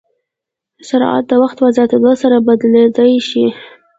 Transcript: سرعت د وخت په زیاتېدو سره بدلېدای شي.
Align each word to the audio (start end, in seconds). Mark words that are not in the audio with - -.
سرعت 0.87 1.23
د 1.29 1.31
وخت 1.41 1.57
په 1.61 1.67
زیاتېدو 1.75 2.11
سره 2.21 2.37
بدلېدای 2.47 3.13
شي. 3.29 3.45